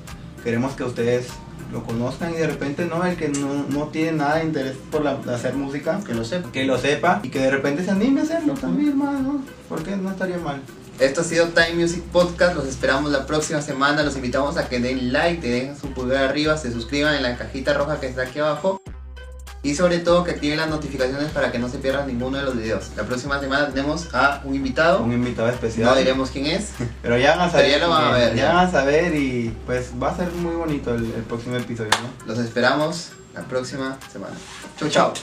queremos 0.44 0.74
que 0.74 0.84
ustedes 0.84 1.28
lo 1.72 1.84
conozcan 1.84 2.32
y 2.34 2.38
de 2.38 2.48
repente 2.48 2.86
no, 2.86 3.04
el 3.04 3.16
que 3.16 3.30
no, 3.30 3.66
no 3.70 3.88
tiene 3.88 4.12
nada 4.14 4.36
de 4.36 4.46
interés 4.46 4.76
por 4.92 5.08
hacer 5.08 5.56
música, 5.56 6.00
Que 6.06 6.14
lo 6.14 6.24
sepa. 6.24 6.52
que 6.52 6.66
lo 6.66 6.78
sepa 6.78 7.20
y 7.24 7.30
que 7.30 7.40
de 7.40 7.50
repente 7.50 7.84
se 7.84 7.92
anime 7.92 8.22
a 8.22 8.24
hacerlo 8.24 8.54
también, 8.54 8.90
hermano, 8.90 9.44
porque 9.70 9.96
no 9.96 10.12
estaría 10.12 10.38
mal. 10.38 10.62
Esto 11.00 11.22
ha 11.22 11.24
sido 11.24 11.48
Time 11.48 11.74
Music 11.74 12.04
Podcast, 12.12 12.56
los 12.56 12.68
esperamos 12.68 13.12
la 13.12 13.26
próxima 13.26 13.62
semana, 13.64 14.04
los 14.04 14.16
invitamos 14.16 14.58
a 14.58 14.70
que 14.70 14.80
den 14.80 15.12
like, 15.12 15.42
te 15.42 15.50
dejen 15.50 15.76
su 15.76 15.88
pulgar 15.88 16.26
arriba, 16.26 16.56
se 16.56 16.72
suscriban 16.72 17.16
en 17.16 17.24
la 17.24 17.36
cajita 17.36 17.74
roja 17.74 18.00
que 18.00 18.06
está 18.06 18.22
aquí 18.22 18.38
abajo 18.38 18.80
Y 19.64 19.76
sobre 19.76 20.00
todo 20.00 20.26
que 20.26 20.32
activen 20.32 20.58
las 20.58 20.68
notificaciones 20.70 21.32
para 21.32 21.50
que 21.52 21.58
no 21.58 21.70
se 21.70 21.78
pierdan 21.78 22.06
ninguno 22.08 22.38
de 22.38 22.44
los 22.44 22.58
videos. 22.58 22.92
La 22.98 23.04
próxima 23.04 23.40
semana 23.40 23.70
tenemos 23.70 24.14
a 24.14 24.42
un 24.44 24.54
invitado. 24.56 25.02
Un 25.02 25.14
invitado 25.14 25.48
especial. 25.50 25.86
No 25.90 25.96
diremos 25.96 26.30
quién 26.32 26.48
es. 26.48 26.72
Pero 27.02 27.18
ya 27.18 27.38
van 27.38 27.48
a 27.48 27.52
saber. 27.52 27.72
Ya 27.72 27.78
lo 27.80 27.90
van 27.90 28.04
a 28.06 28.12
ver, 28.12 28.36
Ya 28.36 28.44
ya. 28.48 28.54
van 28.54 28.68
a 28.68 28.72
saber 28.72 29.16
y 29.16 29.56
pues 29.66 29.92
va 30.02 30.10
a 30.12 30.18
ser 30.18 30.30
muy 30.34 30.54
bonito 30.56 30.94
el, 30.94 31.06
el 31.06 31.24
próximo 31.24 31.56
episodio, 31.56 31.92
¿no? 32.02 32.28
Los 32.28 32.40
esperamos 32.40 33.12
la 33.34 33.42
próxima 33.44 33.98
semana. 34.12 34.36
Chau, 34.78 34.90
chau. 34.90 35.14